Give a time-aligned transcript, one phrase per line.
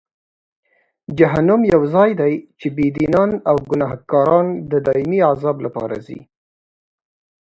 [1.17, 6.19] جهنم یو ځای دی چې بېدینان او ګناهکاران د دایمي عذاب لپاره ځي.